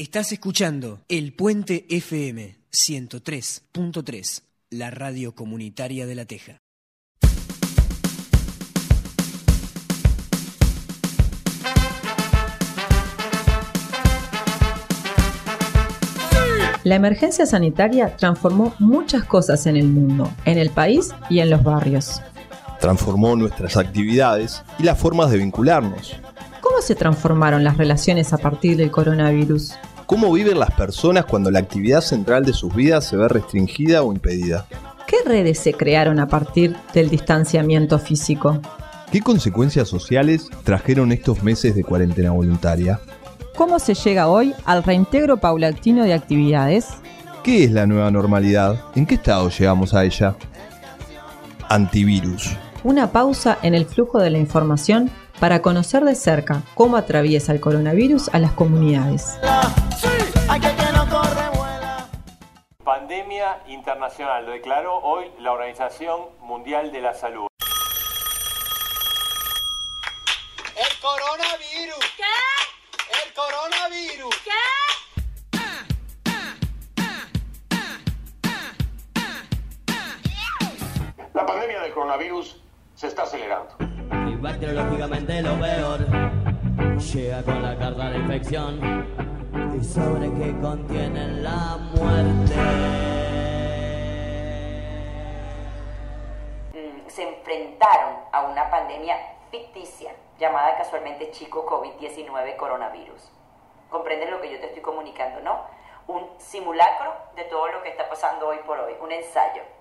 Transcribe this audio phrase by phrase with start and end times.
[0.00, 6.56] Estás escuchando El Puente FM 103.3, la radio comunitaria de La Teja.
[16.82, 21.62] La emergencia sanitaria transformó muchas cosas en el mundo, en el país y en los
[21.62, 22.22] barrios.
[22.80, 26.16] Transformó nuestras actividades y las formas de vincularnos.
[26.62, 29.74] ¿Cómo se transformaron las relaciones a partir del coronavirus?
[30.10, 34.12] ¿Cómo viven las personas cuando la actividad central de sus vidas se ve restringida o
[34.12, 34.66] impedida?
[35.06, 38.60] ¿Qué redes se crearon a partir del distanciamiento físico?
[39.12, 42.98] ¿Qué consecuencias sociales trajeron estos meses de cuarentena voluntaria?
[43.54, 46.88] ¿Cómo se llega hoy al reintegro paulatino de actividades?
[47.44, 48.80] ¿Qué es la nueva normalidad?
[48.96, 50.34] ¿En qué estado llegamos a ella?
[51.68, 52.56] Antivirus.
[52.82, 55.08] Una pausa en el flujo de la información
[55.40, 59.40] para conocer de cerca cómo atraviesa el coronavirus a las comunidades.
[62.84, 67.46] Pandemia internacional, lo declaró hoy la Organización Mundial de la Salud.
[70.76, 72.04] El coronavirus.
[72.16, 72.24] ¿Qué?
[73.24, 74.36] El coronavirus.
[74.44, 74.50] ¿Qué?
[81.32, 82.60] La pandemia del coronavirus
[82.94, 83.89] se está acelerando.
[84.40, 86.00] Bacteriológicamente lo peor
[86.98, 88.80] llega con la carta de infección
[89.78, 92.54] y sobre que contiene la muerte.
[96.72, 99.18] mm, se enfrentaron a una pandemia
[99.50, 103.30] ficticia llamada casualmente chico COVID-19 coronavirus.
[103.90, 105.66] ¿Comprendes lo que yo te estoy comunicando, no?
[106.06, 109.79] Un simulacro de todo lo que está pasando hoy por hoy, un ensayo.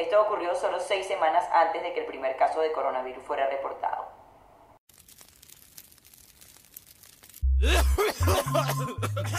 [0.00, 4.08] Esto ocurrió solo seis semanas antes de que el primer caso de coronavirus fuera reportado.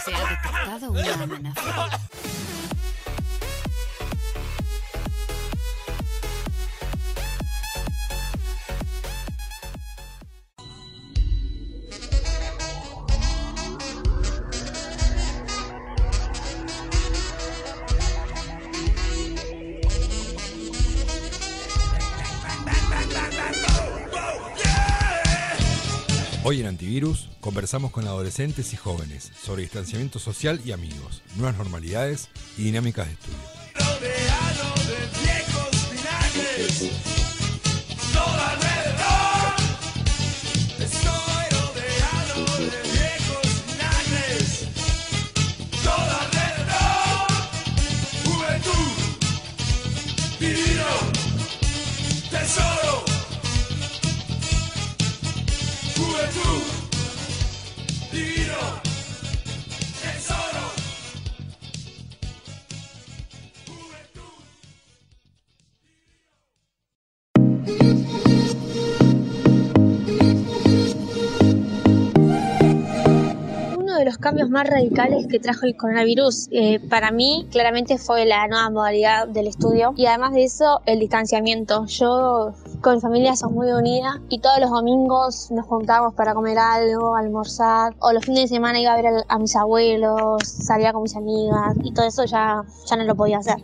[0.04, 1.98] Se ha detectado una amenaza.
[26.52, 32.28] Hoy en Antivirus conversamos con adolescentes y jóvenes sobre distanciamiento social y amigos, nuevas normalidades
[32.58, 33.38] y dinámicas de estudio.
[74.22, 79.28] Cambios más radicales que trajo el coronavirus eh, para mí claramente fue la nueva modalidad
[79.28, 81.84] del estudio y además de eso el distanciamiento.
[81.86, 86.56] Yo con mi familia somos muy unidas y todos los domingos nos juntábamos para comer
[86.58, 90.92] algo, almorzar o los fines de semana iba a ver a, a mis abuelos, salía
[90.92, 93.56] con mis amigas y todo eso ya, ya no lo podía hacer.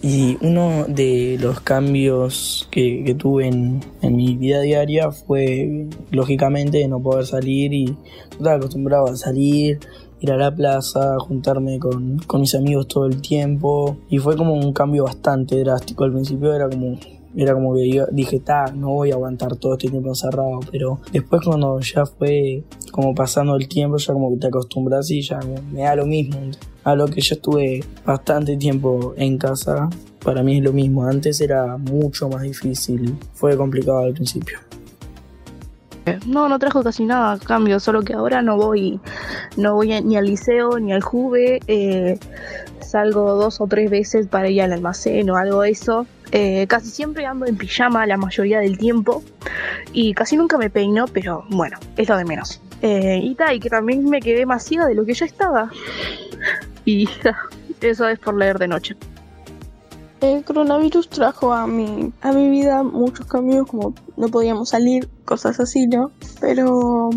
[0.00, 7.00] Y uno de los cambios que, tuve en, en mi vida diaria fue, lógicamente, no
[7.00, 7.94] poder salir y yo
[8.30, 9.80] estaba acostumbrado a salir,
[10.20, 14.54] ir a la plaza, juntarme con, con mis amigos todo el tiempo y fue como
[14.54, 16.04] un cambio bastante drástico.
[16.04, 16.96] Al principio era como
[17.36, 20.98] era como que yo dije, ta, no voy a aguantar todo este tiempo encerrado, pero
[21.12, 25.38] después cuando ya fue como pasando el tiempo, ya como que te acostumbras y ya
[25.72, 26.38] me, da lo mismo.
[26.84, 29.90] A lo que yo estuve bastante tiempo en casa,
[30.24, 31.04] para mí es lo mismo.
[31.04, 34.58] Antes era mucho más difícil, fue complicado al principio.
[36.26, 38.98] No, no trajo casi nada cambio, solo que ahora no voy,
[39.58, 42.18] no voy a- ni al liceo ni al juve, eh,
[42.80, 46.06] salgo dos o tres veces para ir al almacén o algo de eso.
[46.32, 49.22] Eh, casi siempre ando en pijama la mayoría del tiempo
[49.92, 52.60] y casi nunca me peino, pero bueno, es lo de menos.
[52.82, 55.70] Eh, y tal, y que también me quedé más ciega de lo que ya estaba.
[56.84, 57.08] Y
[57.80, 58.96] eso es por leer de noche.
[60.20, 65.60] El coronavirus trajo a mi, a mi vida muchos cambios, como no podíamos salir, cosas
[65.60, 66.10] así, ¿no?
[66.40, 67.10] Pero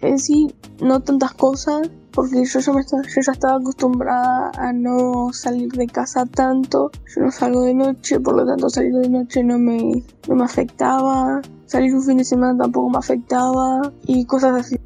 [0.00, 4.72] en sí, no tantas cosas, porque yo ya, me esta- yo ya estaba acostumbrada a
[4.72, 6.90] no salir de casa tanto.
[7.14, 10.44] Yo no salgo de noche, por lo tanto salir de noche no me, no me
[10.44, 11.40] afectaba.
[11.66, 14.76] Salir un fin de semana tampoco me afectaba y cosas así.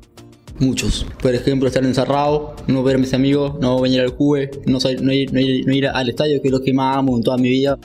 [0.60, 1.06] Muchos.
[1.20, 5.04] Por ejemplo, estar encerrado, no ver a mis amigos, no venir al juego, no, sal-
[5.04, 7.22] no, ir, no ir- no ir al estadio, que es lo que más amo en
[7.24, 7.78] toda mi vida.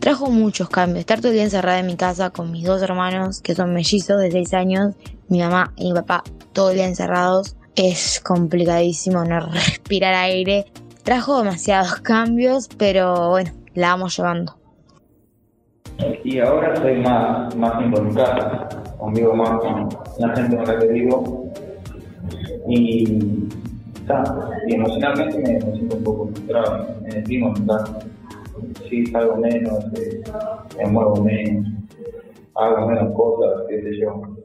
[0.00, 1.00] Trajo muchos cambios.
[1.00, 4.18] Estar todo el día encerrada en mi casa con mis dos hermanos, que son mellizos
[4.20, 4.94] de 6 años,
[5.28, 7.56] mi mamá y mi papá todo el día encerrados.
[7.76, 10.66] Es complicadísimo no respirar aire.
[11.02, 14.56] Trajo demasiados cambios, pero bueno, la vamos llevando.
[16.24, 19.88] Y ahora estoy más, más casa, convivo más con
[20.18, 21.52] la gente con la que vivo.
[22.68, 23.48] Y,
[24.68, 27.22] y emocionalmente me, me siento un poco frustrado, me
[27.66, 27.98] casa.
[28.88, 30.22] Sí, salgo menos, eh,
[30.78, 31.66] me muevo menos,
[32.54, 34.41] hago menos cosas, qué sé yo.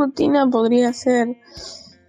[0.00, 1.28] Rutina podría ser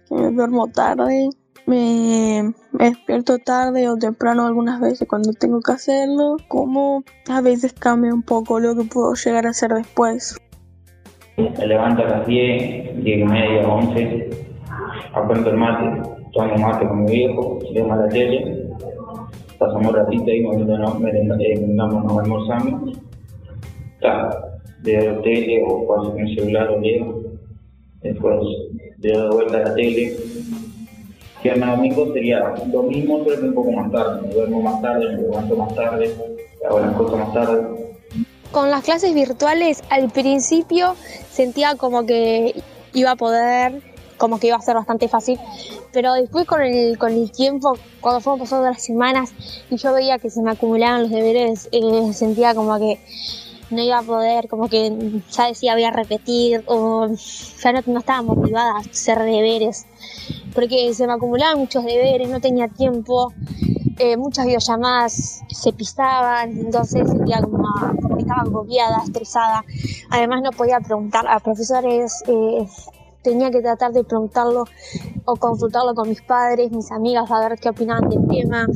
[0.08, 1.28] que me duermo tarde,
[1.66, 8.12] me, despierto tarde o temprano algunas veces cuando tengo que hacerlo, como a veces cambia
[8.12, 10.36] un poco lo que puedo llegar a hacer después.
[11.36, 14.30] Me levanto a las 10, 10 y media, 11,
[15.14, 18.68] aprendo el mate, tomo mate con mi viejo, vemos la tele,
[19.58, 22.98] pasamos un ratito ahí, merendamos, merendamos, nos almorzamos,
[24.00, 24.52] ta,
[24.82, 27.21] veo tele o paso el celular o leo,
[28.02, 28.34] después
[28.98, 30.16] le doy vuelta a la tele.
[31.42, 35.16] Si el domingo sería lo mismo, pero un poco más tarde, me duermo más tarde,
[35.16, 36.14] me levanto más tarde,
[36.68, 37.62] hago las cosas más tarde.
[38.52, 40.94] Con las clases virtuales al principio
[41.30, 42.62] sentía como que
[42.92, 43.82] iba a poder,
[44.18, 45.38] como que iba a ser bastante fácil,
[45.92, 49.32] pero después con el, con el tiempo, cuando fueron pasando las semanas
[49.68, 53.00] y yo veía que se me acumulaban los deberes, eh, sentía como que
[53.72, 58.22] no iba a poder, como que ya decía voy a repetir o ya no, estaba
[58.22, 59.86] motivada a hacer deberes,
[60.54, 63.32] porque se me acumulaban muchos deberes, no tenía tiempo,
[63.98, 67.62] eh, muchas videollamadas se pisaban, entonces sentía como
[68.00, 69.64] como que estaba agobiada, estresada.
[70.10, 72.66] Además no podía preguntar a profesores, eh,
[73.22, 74.64] tenía que tratar de preguntarlo
[75.24, 78.66] o consultarlo con mis padres, mis amigas, a ver qué opinaban del tema.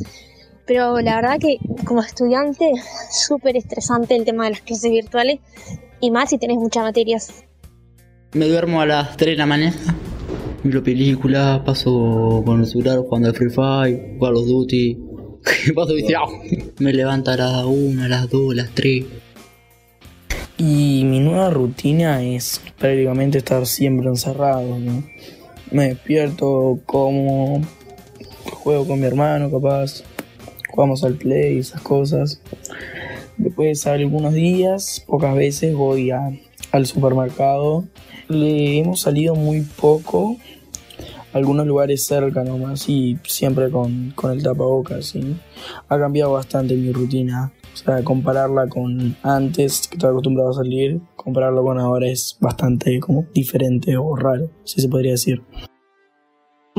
[0.67, 2.73] Pero la verdad que como estudiante,
[3.11, 5.39] súper estresante el tema de las clases virtuales
[6.01, 7.45] y más si tenés muchas materias.
[8.33, 9.75] Me duermo a las 3 de la mañana,
[10.63, 14.97] miro películas, paso con el celular jugando al Free Fire, Call of Duty,
[15.75, 16.27] paso viciado.
[16.79, 19.05] Me levanto a las 1, a las 2, a las 3.
[20.57, 25.03] Y mi nueva rutina es prácticamente estar siempre encerrado, ¿no?
[25.71, 27.61] Me despierto, como,
[28.51, 30.03] juego con mi hermano capaz,
[30.77, 32.39] jugamos al play, esas cosas.
[33.37, 36.29] Después algunos días, pocas veces voy a-
[36.71, 37.85] al supermercado.
[38.27, 40.37] Le hemos salido muy poco,
[41.33, 45.35] algunos lugares cerca nomás y siempre con, con el tapabocas, ¿sí?
[45.89, 47.51] Ha cambiado bastante mi rutina.
[48.03, 53.97] Compararla con antes, que estaba acostumbrado a salir, compararlo con ahora es bastante como diferente
[53.97, 55.41] o raro, si se podría decir.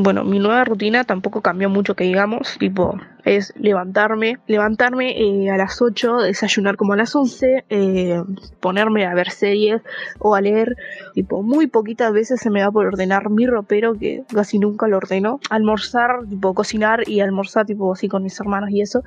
[0.01, 5.57] Bueno, mi nueva rutina tampoco cambió mucho que digamos, tipo, es levantarme, levantarme eh, a
[5.57, 8.23] las 8, desayunar como a las 11, eh,
[8.61, 9.83] ponerme a ver series
[10.21, 10.77] o a leer,
[11.15, 14.99] tipo, muy poquitas veces se me da por ordenar mi ropero, que casi nunca lo
[14.99, 19.03] ordeno, almorzar, tipo, cocinar y almorzar, tipo, así con mis hermanos y eso,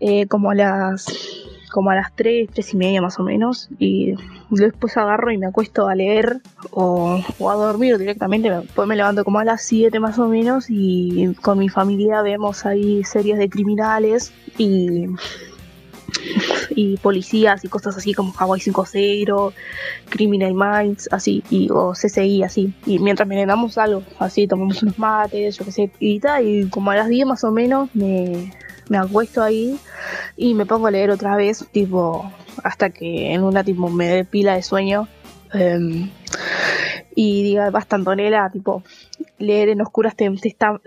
[0.00, 1.04] eh, como a las
[1.74, 4.14] como a las 3, 3 y media más o menos, y
[4.48, 6.40] después agarro y me acuesto a leer
[6.70, 11.34] o, a dormir directamente, después me levanto como a las 7 más o menos y
[11.42, 15.06] con mi familia vemos ahí series de criminales y,
[16.70, 19.52] y policías y cosas así como Hawaii 5-0,
[20.10, 25.58] Criminal Minds, así, y, o CCI, así, y mientras merendamos algo, así, tomamos unos mates,
[25.58, 28.52] yo qué sé, y tal, y como a las 10 más o menos me,
[28.88, 29.78] me acuesto ahí
[30.36, 34.24] y me pongo a leer otra vez, tipo, hasta que en una tipo me dé
[34.24, 35.08] pila de sueño.
[35.52, 36.10] em,
[37.16, 38.82] y diga, basta Antonella, tipo,
[39.38, 40.80] leer en oscuras te, está,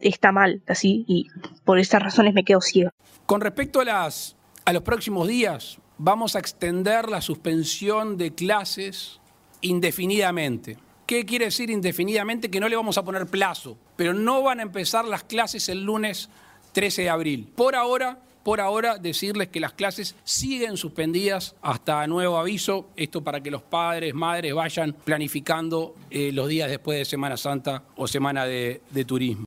[0.00, 1.28] está mal, así, y
[1.64, 2.92] por esas razones me quedo ciega.
[3.26, 9.20] Con respecto a, las, a los próximos días, vamos a extender la suspensión de clases
[9.60, 10.78] indefinidamente.
[11.06, 12.50] ¿Qué quiere decir indefinidamente?
[12.50, 15.84] Que no le vamos a poner plazo, pero no van a empezar las clases el
[15.84, 16.30] lunes
[16.72, 17.48] 13 de abril.
[17.54, 22.90] Por ahora, por ahora, decirles que las clases siguen suspendidas hasta nuevo aviso.
[22.96, 27.84] Esto para que los padres, madres vayan planificando eh, los días después de Semana Santa
[27.96, 29.44] o Semana de, de Turismo.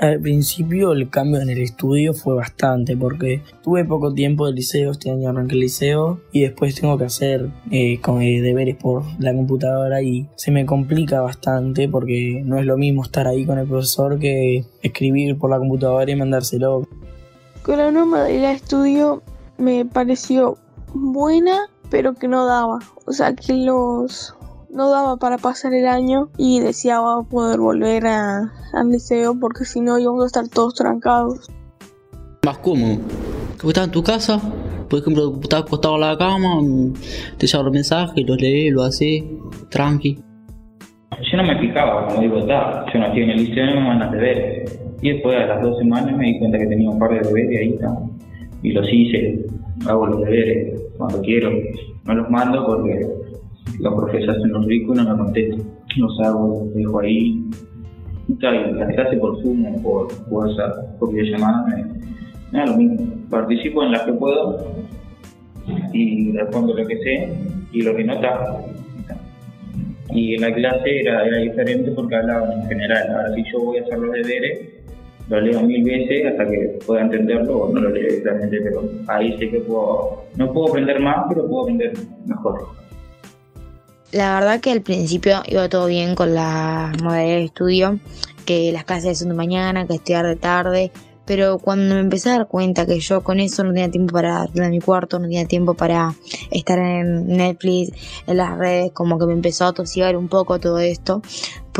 [0.00, 4.92] Al principio el cambio en el estudio fue bastante porque tuve poco tiempo de liceo,
[4.92, 9.04] este año arranqué el liceo y después tengo que hacer eh, con, eh, deberes por
[9.18, 13.58] la computadora y se me complica bastante porque no es lo mismo estar ahí con
[13.58, 16.88] el profesor que escribir por la computadora y mandárselo.
[17.62, 19.22] Con la norma del estudio
[19.58, 20.56] me pareció
[20.94, 22.78] buena, pero que no daba.
[23.04, 24.34] O sea, que los
[24.72, 29.80] no daba para pasar el año y deseaba poder volver a, al liceo porque si
[29.80, 31.50] no íbamos a estar todos trancados.
[32.44, 32.98] Más cómodo.
[33.60, 34.40] Que estás en tu casa,
[34.88, 36.60] por ejemplo, estás acostado en la cama,
[37.36, 39.22] te llevan los mensajes, los lees, lo haces,
[39.68, 40.18] tranqui.
[41.30, 43.80] Yo no me fijaba, como digo, está, yo no estoy en el liceo y me
[43.80, 44.80] mandan deberes.
[45.02, 47.60] Y después a las dos semanas me di cuenta que tenía un par de deberes
[47.60, 47.94] ahí está.
[48.62, 49.46] Y los hice,
[49.86, 51.50] hago los deberes cuando quiero.
[52.04, 53.06] No los mando porque
[53.80, 55.62] los profesores hacen los no me contestan.
[55.96, 57.44] Los hago, los dejo ahí.
[58.28, 61.84] Y tal, y la clase por Zoom por WhatsApp, por videollamada, me,
[62.52, 63.06] me da lo mismo.
[63.28, 64.58] Participo en las que puedo
[65.92, 67.28] y respondo lo que sé
[67.72, 68.60] y lo que no está.
[70.12, 73.08] Y en la clase era, era diferente porque hablaban en general.
[73.08, 74.68] Ahora, si yo voy a hacer los deberes,
[75.28, 79.38] lo leo mil veces hasta que pueda entenderlo o no lo leo directamente, pero ahí
[79.38, 81.92] sé que puedo, no puedo aprender más, pero puedo aprender
[82.26, 82.80] mejor.
[84.12, 88.00] La verdad que al principio iba todo bien con la modalidad de estudio,
[88.44, 90.90] que las clases son de mañana, que estudiar de tarde,
[91.26, 94.48] pero cuando me empecé a dar cuenta que yo con eso no tenía tiempo para
[94.52, 96.12] ir a mi cuarto, no tenía tiempo para
[96.50, 97.92] estar en Netflix,
[98.26, 101.22] en las redes, como que me empezó a tosigar un poco todo esto,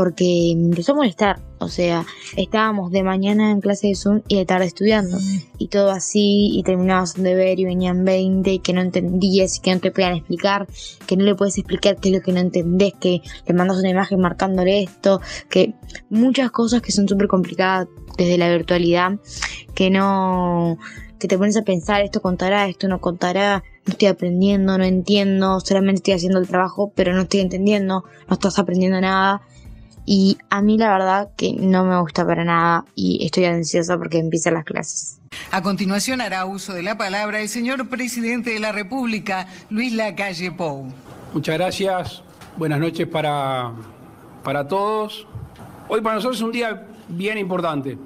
[0.01, 1.41] porque empezó a molestar.
[1.59, 5.19] O sea, estábamos de mañana en clase de Zoom y de tarde estudiando.
[5.59, 9.61] Y todo así, y terminabas un deber y venían 20 y que no entendías y
[9.61, 10.67] que no te podían explicar,
[11.07, 13.91] que no le puedes explicar qué es lo que no entendés, que le mandas una
[13.91, 15.75] imagen marcándole esto, que
[16.09, 19.19] muchas cosas que son súper complicadas desde la virtualidad,
[19.75, 20.79] que no,
[21.19, 25.61] que te pones a pensar, esto contará, esto no contará, no estoy aprendiendo, no entiendo,
[25.61, 29.43] solamente estoy haciendo el trabajo, pero no estoy entendiendo, no estás aprendiendo nada.
[30.13, 34.19] Y a mí la verdad que no me gusta para nada y estoy ansiosa porque
[34.19, 35.21] empiezan las clases.
[35.53, 40.51] A continuación hará uso de la palabra el señor presidente de la República, Luis Lacalle
[40.51, 40.93] Pou.
[41.33, 42.25] Muchas gracias.
[42.57, 43.71] Buenas noches para,
[44.43, 45.29] para todos.
[45.87, 47.97] Hoy para nosotros es un día bien importante.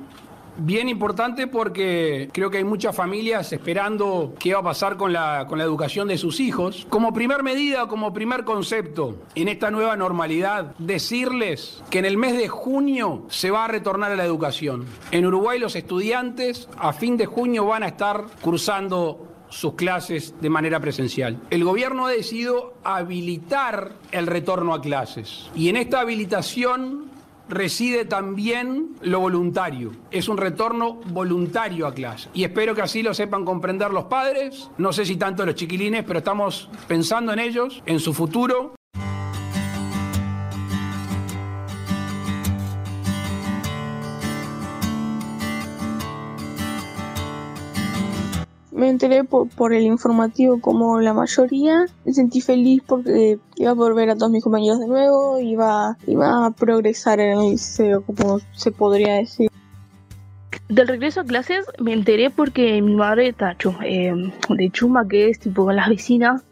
[0.56, 5.46] Bien importante porque creo que hay muchas familias esperando qué va a pasar con la,
[5.48, 6.86] con la educación de sus hijos.
[6.88, 12.36] Como primer medida, como primer concepto en esta nueva normalidad, decirles que en el mes
[12.36, 14.86] de junio se va a retornar a la educación.
[15.10, 20.50] En Uruguay los estudiantes a fin de junio van a estar cursando sus clases de
[20.50, 21.40] manera presencial.
[21.50, 27.13] El gobierno ha decidido habilitar el retorno a clases y en esta habilitación
[27.48, 29.92] reside también lo voluntario.
[30.10, 32.28] Es un retorno voluntario a clase.
[32.34, 36.04] Y espero que así lo sepan comprender los padres, no sé si tanto los chiquilines,
[36.04, 38.74] pero estamos pensando en ellos, en su futuro.
[48.84, 51.86] Me enteré por, por el informativo como la mayoría.
[52.04, 55.96] Me sentí feliz porque iba a poder ver a todos mis compañeros de nuevo, iba,
[56.06, 59.50] iba a progresar en el liceo, como se podría decir.
[60.74, 64.12] Del regreso a clases me enteré porque mi madre está eh,
[64.48, 66.42] de chuma, que es tipo con las vecinas,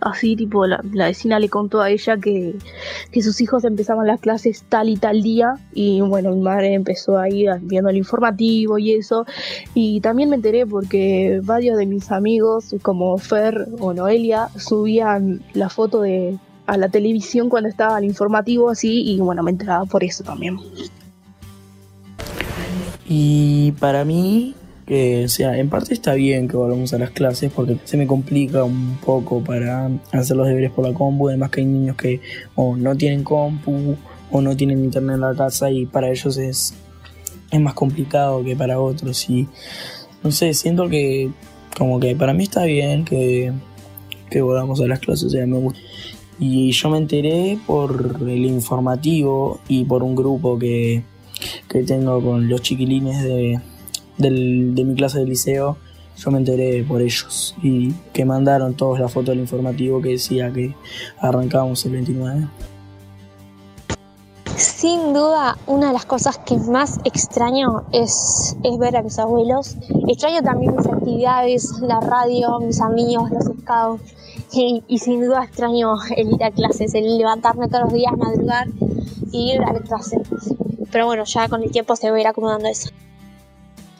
[0.00, 2.54] así tipo la, vecina le contó a ella que,
[3.10, 7.18] que sus hijos empezaban las clases tal y tal día y bueno, mi madre empezó
[7.18, 9.26] ahí viendo el informativo y eso
[9.74, 15.68] y también me enteré porque varios de mis amigos como Fer o Noelia subían la
[15.68, 20.04] foto de a la televisión cuando estaba el informativo así y bueno, me enteraba por
[20.04, 20.58] eso también.
[23.14, 24.54] Y para mí,
[24.86, 28.06] que o sea, en parte está bien que volvamos a las clases porque se me
[28.06, 32.22] complica un poco para hacer los deberes por la compu, además que hay niños que
[32.54, 33.96] o no tienen compu
[34.30, 36.72] o no tienen internet en la casa y para ellos es,
[37.50, 39.46] es más complicado que para otros y
[40.24, 41.30] no sé, siento que
[41.76, 43.52] como que para mí está bien que,
[44.30, 45.80] que volvamos a las clases, o sea, me gusta.
[46.38, 51.04] Y yo me enteré por el informativo y por un grupo que,
[51.68, 53.60] que tengo con los chiquilines de,
[54.18, 55.76] del- de mi clase de liceo,
[56.16, 60.52] yo me enteré por ellos y que mandaron todos la foto del informativo que decía
[60.52, 60.74] que
[61.20, 62.48] arrancábamos el 29.
[64.56, 69.76] Sin duda, una de las cosas que más extraño es, ver a mis abuelos.
[70.08, 74.02] Extraño también mis actividades, la radio, mis amigos, los scouts.
[74.52, 78.68] Y, y sin duda extraño el ir a clases, el levantarme todos los días, madrugar
[79.32, 80.20] y ir a clases.
[80.92, 82.90] Pero bueno, ya con el tiempo se va a ir acomodando eso.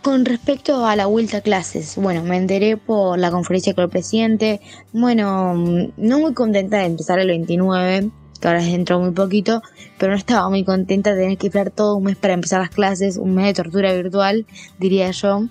[0.02, 3.90] Con respecto a la vuelta a clases, bueno, me enteré por la conferencia con el
[3.90, 4.61] presidente.
[4.92, 9.14] Bueno, mm, no muy contenta de empezar el 29, que ahora es dentro de muy
[9.14, 9.62] poquito,
[9.99, 12.70] pero no estaba muy contenta de tener que esperar todo un mes para empezar las
[12.70, 14.44] clases, un mes de tortura virtual,
[14.78, 15.46] diría yo.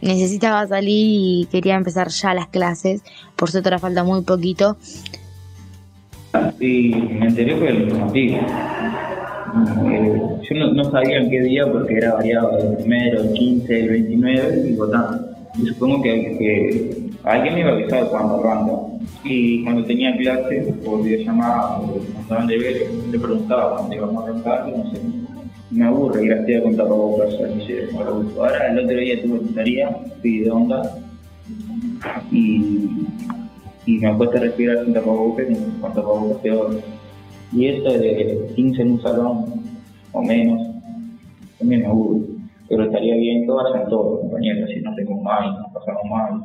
[0.00, 3.02] Necesitaba salir y quería empezar ya las clases,
[3.36, 4.76] por cierto ahora falta muy poquito.
[6.58, 8.40] Y me enteré por el informativo.
[9.54, 13.88] Eh, yo no, sabía en qué día porque era variado el primero, el 15, el
[13.90, 15.28] 29 y votando.
[15.58, 18.72] Y supongo que, que alguien me iba a avisar cuando arranca.
[19.24, 24.28] Y cuando tenía clase por videollamada o mandaban de ver, le preguntaba cuándo íbamos a
[24.28, 24.98] arrancar y no sé.
[25.70, 27.34] Me aburre a contar tapabocas.
[28.38, 30.82] Ahora el otro día tuve tarea, fui de onda
[32.30, 33.06] y,
[33.86, 36.80] y me cuesta respirar sin tapabocas y con tapabocas peor.
[37.52, 39.44] Y esto de 15 en un salón
[40.12, 40.60] o menos,
[41.58, 42.20] también me aburre.
[42.68, 46.44] Pero estaría bien que hagan todos, compañeros, si no tengo mal, no pasamos mal.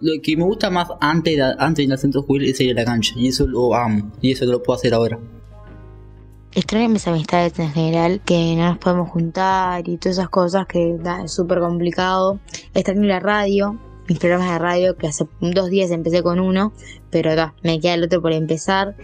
[0.00, 2.80] Lo que me gusta más antes de, antes de ir centro juvenil es ir a
[2.80, 3.14] la cancha.
[3.16, 4.12] Y eso lo amo.
[4.20, 5.18] Y eso lo puedo hacer ahora.
[6.54, 10.96] Extraño mis amistades en general, que no nos podemos juntar y todas esas cosas que
[10.98, 12.40] da, es súper complicado.
[12.74, 16.72] Extraño la radio, mis programas de radio, que hace dos días empecé con uno,
[17.10, 18.96] pero da, me queda el otro por empezar.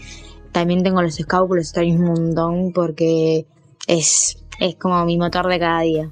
[0.53, 3.47] También tengo los scouts, los extraño un montón porque
[3.87, 6.11] es, es como mi motor de cada día.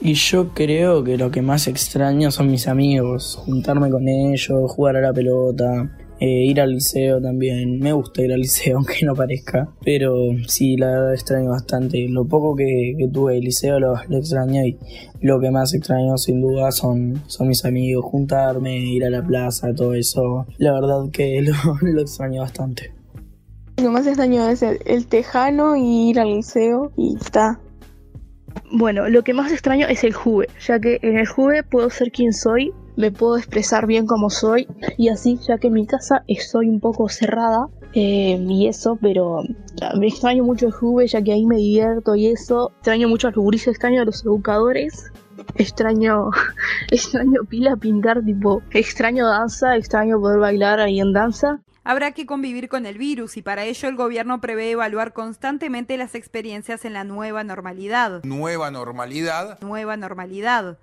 [0.00, 4.96] Y yo creo que lo que más extraño son mis amigos, juntarme con ellos, jugar
[4.96, 5.90] a la pelota,
[6.20, 7.80] eh, ir al liceo también.
[7.80, 10.14] Me gusta ir al liceo, aunque no parezca, pero
[10.46, 12.06] sí, la verdad extraño bastante.
[12.08, 14.78] Lo poco que, tuve de liceo lo, lo extraño y
[15.20, 19.74] lo que más extraño sin duda son, son mis amigos, juntarme, ir a la plaza,
[19.74, 20.46] todo eso.
[20.58, 21.42] La verdad que
[21.82, 22.97] lo extraño bastante.
[23.82, 27.60] Lo más extraño es el, el tejano y ir al liceo y está.
[28.72, 32.10] Bueno, lo que más extraño es el juve, ya que en el juve puedo ser
[32.10, 36.24] quien soy, me puedo expresar bien como soy y así, ya que en mi casa
[36.26, 39.42] estoy un poco cerrada eh, y eso, pero
[39.80, 42.72] ah, me extraño mucho el juve, ya que ahí me divierto y eso.
[42.78, 45.10] Extraño mucho a los gurises, extraño a los educadores.
[45.54, 46.30] Extraño,
[46.90, 51.60] extraño pila pintar, tipo, extraño danza, extraño poder bailar ahí en danza.
[51.88, 56.14] Habrá que convivir con el virus y para ello el gobierno prevé evaluar constantemente las
[56.14, 58.22] experiencias en la nueva normalidad.
[58.24, 59.58] Nueva normalidad.
[59.62, 60.76] Nueva normalidad.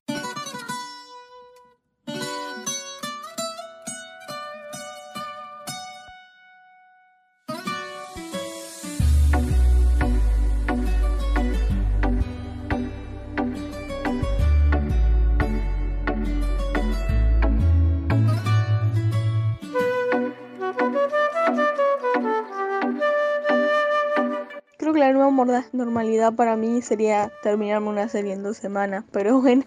[25.73, 29.63] Normalidad para mí sería terminarme una serie en dos semanas, pero bueno.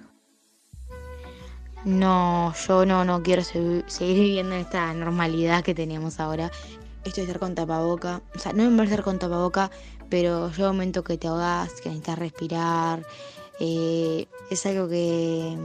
[1.85, 6.50] No, yo no, no quiero se- seguir viviendo en esta normalidad que tenemos ahora.
[7.04, 9.70] Esto de estar con tapaboca, o sea, no me estar con tapaboca,
[10.11, 13.02] pero llega un momento que te ahogas, que necesitas respirar.
[13.61, 15.57] eh, es algo que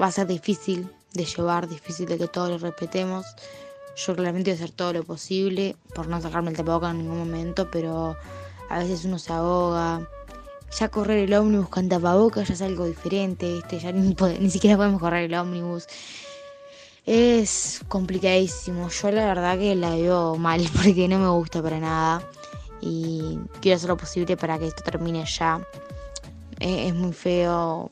[0.00, 3.26] va a ser difícil de llevar, difícil de que todos lo respetemos.
[3.96, 7.18] Yo claramente voy a hacer todo lo posible por no sacarme el tapaboca en ningún
[7.18, 8.16] momento, pero
[8.70, 10.08] a veces uno se ahoga.
[10.78, 13.80] Ya correr el ómnibus con tapabocas ya es algo diferente, ¿viste?
[13.80, 15.88] Ya ni, ni siquiera podemos correr el ómnibus.
[17.04, 18.88] Es complicadísimo.
[18.88, 22.22] Yo la verdad que la veo mal porque no me gusta para nada.
[22.80, 25.60] Y quiero hacer lo posible para que esto termine ya.
[26.60, 27.90] Eh, es muy feo.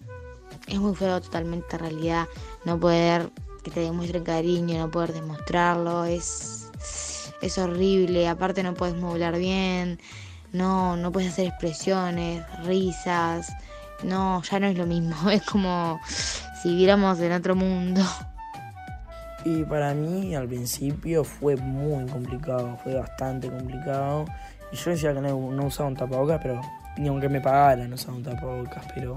[0.69, 2.29] Es muy feo totalmente en realidad.
[2.65, 3.31] No poder
[3.65, 6.05] que te demuestren cariño, no poder demostrarlo.
[6.05, 6.71] Es,
[7.43, 8.29] es horrible.
[8.29, 9.99] Aparte no puedes modular bien.
[10.53, 13.53] No, no puedes hacer expresiones, risas.
[14.03, 15.15] no, ya no es lo mismo.
[15.31, 16.01] Es como
[16.63, 18.03] si viviéramos en otro mundo.
[19.45, 24.25] Y para mí al principio fue muy complicado, fue bastante complicado.
[24.73, 26.61] Y yo decía que no, no usaba un tapabocas, pero
[26.99, 29.17] ni aunque me pagaran no usaba un tapabocas, pero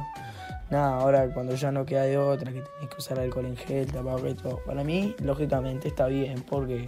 [0.70, 3.92] nada, ahora cuando ya no queda de otra, que tenés que usar alcohol en gel,
[3.92, 4.60] tapabocas todo.
[4.66, 6.86] Para mí, lógicamente está bien, porque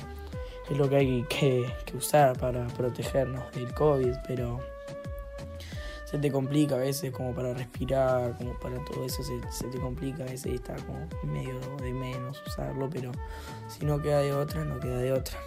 [0.69, 4.59] es lo que hay que, que usar para protegernos del COVID, pero
[6.13, 10.21] se te complica a veces como para respirar, como para todo eso se, te complica
[10.21, 13.11] a veces y está como medio de menos usarlo, pero
[13.67, 15.39] si no queda de otra, no queda de otra.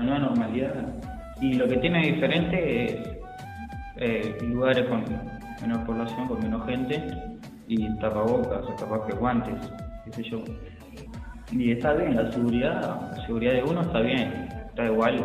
[0.00, 0.74] nueva normalidad.
[1.40, 3.08] Y lo que tiene diferente es
[3.98, 5.04] eh, lugares con
[5.62, 7.00] menor población, con menos gente
[7.68, 9.72] y tapabocas, o capaz que guantes,
[10.06, 10.42] qué sé yo.
[11.52, 15.16] Y está bien, la seguridad, la seguridad de uno está bien, está igual.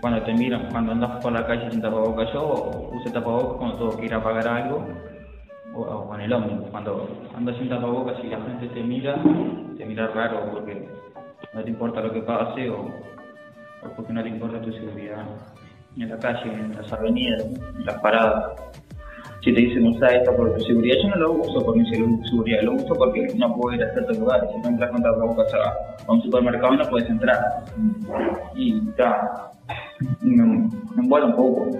[0.00, 3.96] Cuando te miran, cuando andas por la calle sin tapabocas, yo use tapabocas cuando tengo
[3.96, 4.86] que ir a pagar algo
[5.74, 6.68] o, o en el ómnibus.
[6.70, 9.16] Cuando andas sin tapabocas y la gente te mira,
[9.76, 10.86] te mira raro porque
[11.54, 12.90] no te importa lo que pase o
[13.96, 15.24] porque no te importa tu seguridad.
[15.96, 18.52] En la calle, en las avenidas, en las paradas.
[19.42, 22.22] Si te dicen usa esto por tu seguridad, yo no lo uso por mi segu-
[22.28, 24.50] seguridad, lo uso porque no puedo ir a ciertos lugares.
[24.52, 27.38] Si no entras con tapabocas a un supermercado no puedes entrar.
[28.54, 29.50] Y está,
[30.20, 30.68] me, me
[31.02, 31.70] envuelve un poco.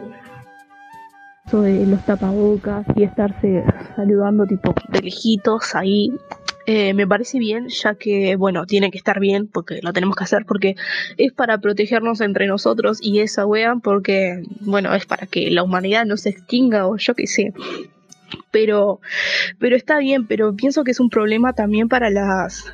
[1.46, 3.64] Eso de los tapabocas y estarse
[3.96, 6.10] saludando tipo de lejitos ahí.
[6.66, 10.24] Eh, me parece bien, ya que, bueno, tiene que estar bien, porque lo tenemos que
[10.24, 10.76] hacer, porque
[11.16, 16.04] es para protegernos entre nosotros y esa wea, porque, bueno, es para que la humanidad
[16.04, 17.52] no se extinga o yo qué sé.
[18.50, 19.00] Pero,
[19.58, 22.72] pero está bien, pero pienso que es un problema también para las,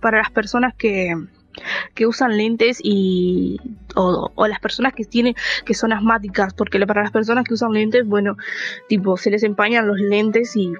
[0.00, 1.14] para las personas que,
[1.94, 3.60] que usan lentes y
[3.96, 8.06] o, las personas que tienen que son asmáticas porque para las personas que usan lentes
[8.06, 8.36] bueno
[8.88, 10.72] tipo se les empañan los lentes y,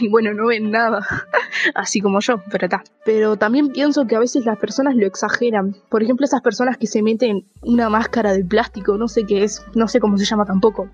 [0.00, 1.06] y bueno no ven nada
[1.74, 5.76] así como yo pero está pero también pienso que a veces las personas lo exageran.
[5.88, 9.64] Por ejemplo esas personas que se meten una máscara de plástico no sé qué es
[9.74, 10.88] no sé cómo se llama tampoco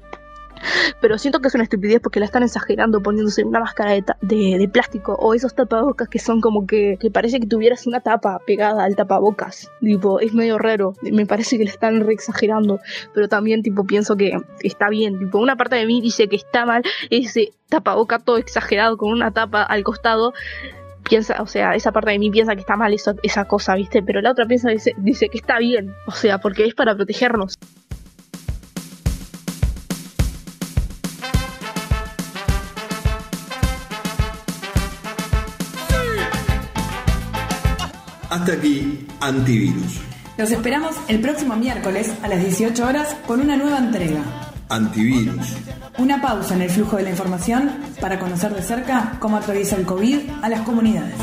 [1.01, 4.69] pero siento que es una estupidez porque la están exagerando poniéndose una máscara de, de,
[4.69, 8.85] plástico o esos tapabocas que son como que, que parece que tuvieras una tapa pegada
[8.85, 9.71] al tapabocas.
[9.81, 10.95] Tipo, es medio raro.
[11.03, 12.81] Me parece que la están re exagerando.
[13.15, 15.19] Pero también, tipo, pienso que está bien.
[15.19, 19.31] Tipo, una parte de mí dice que está mal ese tapaboca todo exagerado con una
[19.33, 20.33] tapa al costado.
[21.09, 24.03] Piensa, o sea, esa parte de mí piensa que está mal esa cosa, ¿viste?
[24.03, 25.95] Pero la otra piensa dice, dice que está bien.
[26.07, 27.55] O sea, porque es para protegernos.
[38.31, 40.01] Hasta aquí, antivirus.
[40.39, 44.23] Los esperamos el próximo miércoles a las 18 horas con una nueva entrega.
[44.69, 45.57] Antivirus.
[45.99, 49.85] Una pausa en el flujo de la información para conocer de cerca cómo atraviesa el
[49.85, 51.17] COVID a las comunidades.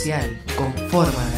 [0.00, 1.29] Social con forma de radio.